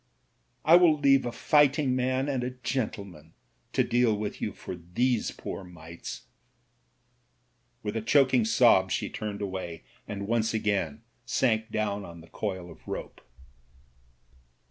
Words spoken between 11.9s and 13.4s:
on the coil of rope.